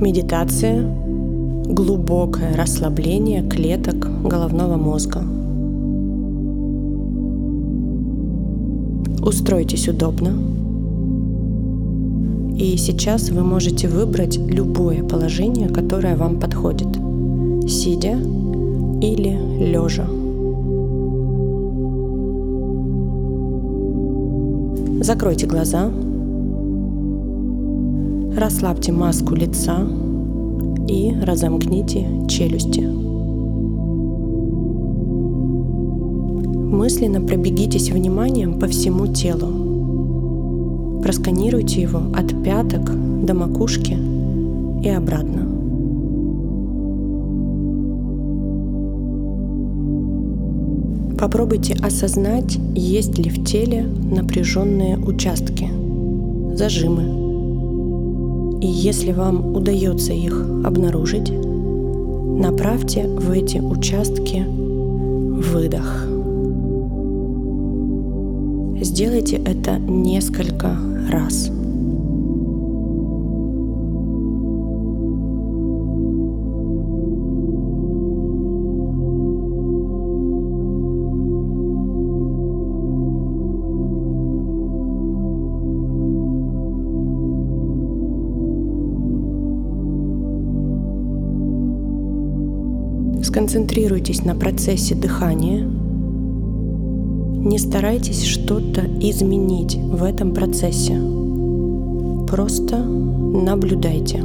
[0.00, 0.82] Медитация–
[1.66, 5.22] глубокое расслабление клеток головного мозга.
[9.22, 10.32] Устройтесь удобно.
[12.56, 16.88] И сейчас вы можете выбрать любое положение, которое вам подходит,
[17.68, 18.16] сидя
[19.02, 19.38] или
[19.70, 20.06] лежа.
[25.02, 25.90] Закройте глаза,
[28.36, 29.86] расслабьте маску лица
[30.88, 32.80] и разомкните челюсти.
[36.70, 41.00] Мысленно пробегитесь вниманием по всему телу.
[41.02, 42.90] Просканируйте его от пяток
[43.24, 43.98] до макушки
[44.82, 45.46] и обратно.
[51.18, 55.68] Попробуйте осознать, есть ли в теле напряженные участки,
[56.54, 57.19] зажимы.
[58.60, 66.06] И если вам удается их обнаружить, направьте в эти участки выдох.
[68.82, 70.76] Сделайте это несколько
[71.10, 71.50] раз.
[93.30, 95.64] Сконцентрируйтесь на процессе дыхания.
[95.64, 101.00] Не старайтесь что-то изменить в этом процессе.
[102.28, 104.24] Просто наблюдайте.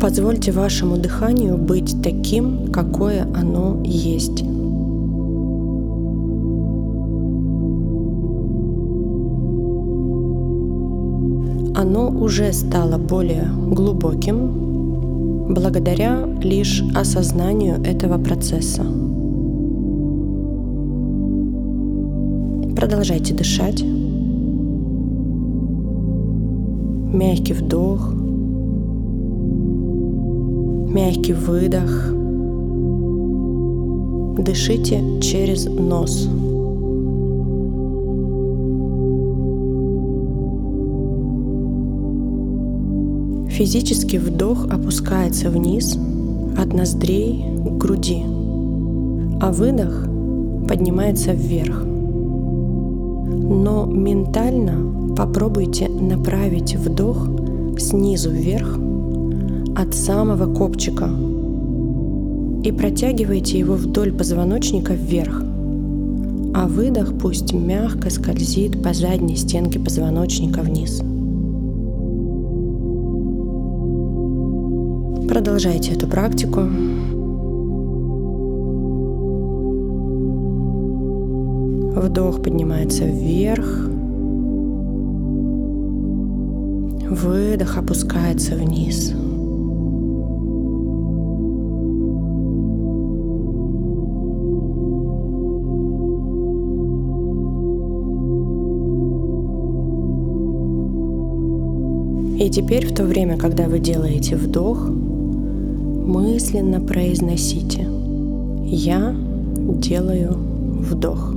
[0.00, 4.42] Позвольте вашему дыханию быть таким, какое оно есть.
[11.80, 18.82] Оно уже стало более глубоким благодаря лишь осознанию этого процесса.
[22.76, 23.82] Продолжайте дышать.
[27.12, 28.12] Мягкий вдох,
[30.92, 32.12] мягкий выдох.
[34.38, 36.28] Дышите через нос.
[43.50, 45.98] Физический вдох опускается вниз
[46.56, 48.22] от ноздрей к груди,
[49.40, 50.06] а выдох
[50.68, 51.82] поднимается вверх.
[51.82, 57.28] Но ментально попробуйте направить вдох
[57.76, 58.78] снизу вверх
[59.76, 61.10] от самого копчика
[62.62, 65.42] и протягивайте его вдоль позвоночника вверх,
[66.54, 71.02] а выдох пусть мягко скользит по задней стенке позвоночника вниз.
[75.30, 76.62] Продолжайте эту практику.
[82.00, 83.88] Вдох поднимается вверх.
[87.08, 89.14] Выдох опускается вниз.
[102.36, 104.90] И теперь в то время, когда вы делаете вдох,
[106.10, 107.86] мысленно произносите
[108.64, 109.14] «Я
[109.78, 110.34] делаю
[110.80, 111.32] вдох».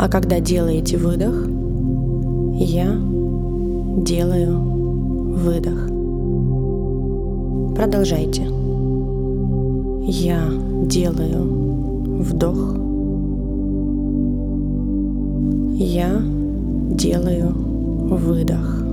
[0.00, 1.46] А когда делаете выдох,
[2.54, 2.96] я
[4.02, 4.58] делаю
[5.36, 5.86] выдох.
[7.76, 8.42] Продолжайте.
[10.02, 10.40] Я
[10.86, 12.74] делаю вдох.
[15.78, 16.20] Я
[16.96, 17.52] делаю
[18.10, 18.87] выдох.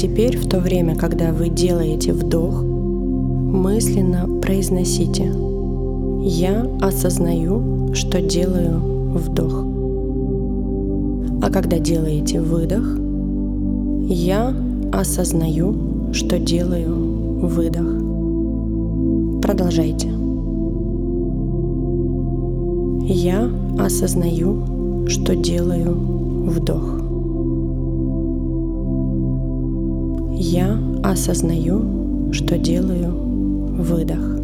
[0.00, 5.30] Теперь, в то время, когда вы делаете вдох, мысленно произносите
[6.22, 8.80] «Я осознаю, что делаю
[9.12, 9.66] вдох».
[11.42, 12.98] А когда делаете выдох,
[14.08, 14.54] «Я
[14.90, 15.74] осознаю,
[16.14, 16.94] что делаю
[17.42, 18.00] выдох».
[19.42, 20.08] Продолжайте.
[23.06, 25.94] Я осознаю, что делаю
[26.46, 26.99] вдох.
[30.40, 34.38] Я осознаю, что делаю выдох.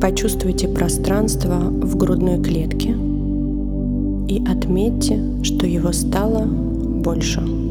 [0.00, 2.90] Почувствуйте пространство в грудной клетке
[4.28, 7.67] и отметьте, что его стало больше.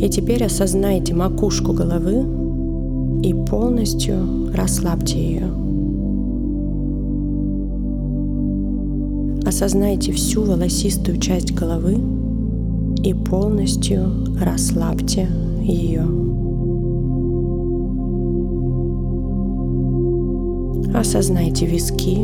[0.00, 2.24] И теперь осознайте макушку головы
[3.22, 5.46] и полностью расслабьте ее.
[9.44, 11.98] Осознайте всю волосистую часть головы
[13.04, 15.28] и полностью расслабьте
[15.62, 16.04] ее.
[20.94, 22.16] Осознайте виски,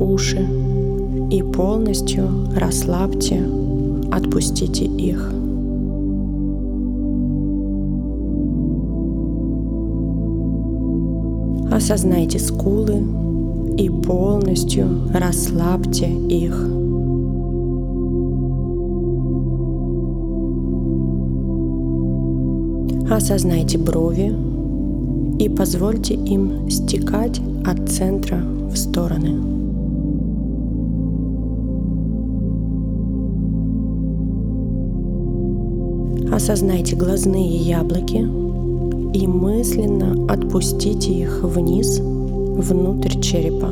[0.00, 0.44] уши
[1.30, 3.40] и полностью расслабьте,
[4.10, 5.41] отпустите их.
[11.72, 13.02] Осознайте скулы
[13.78, 16.52] и полностью расслабьте их.
[23.10, 24.36] Осознайте брови
[25.38, 28.36] и позвольте им стекать от центра
[28.70, 29.40] в стороны.
[36.30, 38.41] Осознайте глазные яблоки
[39.14, 43.68] и мысленно отпустите их вниз, внутрь черепа.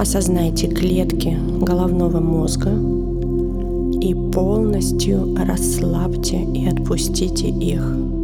[0.00, 2.70] Осознайте клетки головного мозга
[4.00, 8.19] и полностью расслабьте и отпустите их.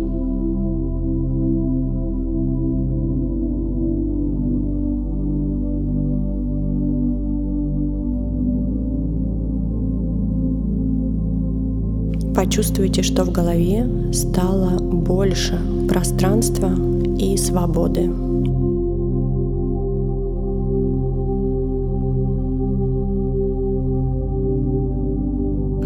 [12.47, 15.59] Почувствуйте, что в голове стало больше
[15.89, 16.71] пространства
[17.19, 18.09] и свободы.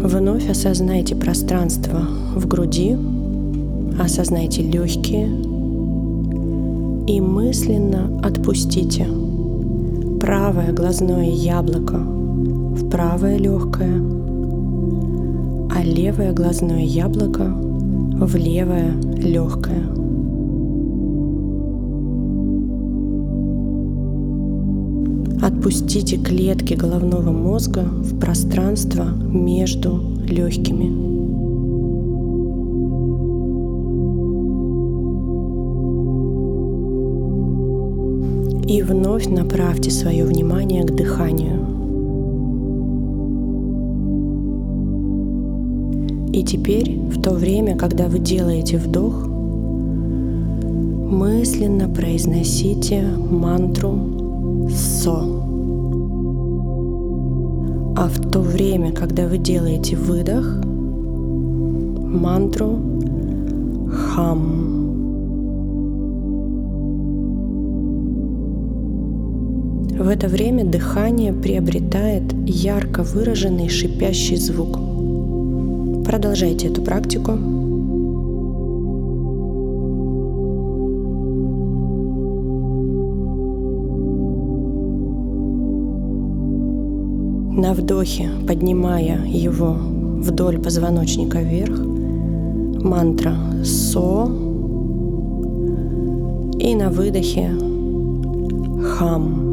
[0.03, 2.01] Вновь осознайте пространство
[2.35, 2.95] в груди,
[3.99, 5.29] осознайте легкие
[7.07, 9.07] и мысленно отпустите
[10.19, 13.99] правое глазное яблоко в правое легкое–
[15.81, 19.83] а левое глазное яблоко в левое легкое.
[25.41, 31.09] Отпустите клетки головного мозга в пространство между легкими.
[38.67, 41.80] И вновь направьте свое внимание к дыханию.
[46.33, 49.27] И теперь, в то время, когда вы делаете вдох,
[51.11, 55.17] мысленно произносите мантру «со».
[57.97, 60.63] А в то время, когда вы делаете выдох,
[62.05, 62.79] мантру
[63.91, 64.69] «хам».
[69.99, 74.79] В это время дыхание приобретает ярко выраженный шипящий звук–
[76.11, 77.31] Продолжайте эту практику.
[87.61, 89.77] На вдохе, поднимая его
[90.19, 94.29] вдоль позвоночника вверх, мантра «со»,
[96.59, 97.51] и на выдохе
[98.83, 99.50] «хам».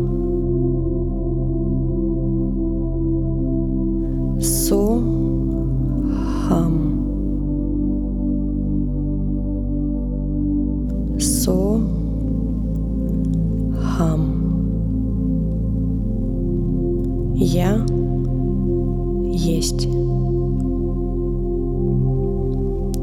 [19.39, 19.87] Есть.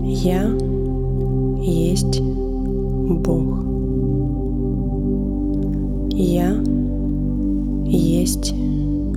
[0.04, 0.51] Я
[1.62, 3.63] есть Бог.
[6.12, 6.51] Я
[7.86, 8.54] есть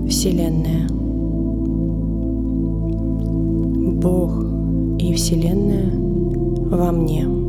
[0.09, 0.89] Вселенная.
[4.01, 4.31] Бог
[5.01, 5.91] и Вселенная
[6.71, 7.48] во мне.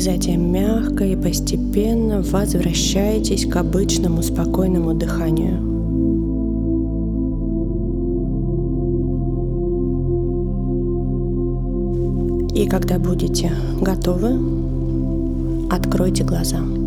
[0.00, 5.58] И затем мягко и постепенно возвращаетесь к обычному спокойному дыханию.
[12.54, 13.52] И когда будете
[13.82, 14.40] готовы,
[15.70, 16.79] откройте глаза.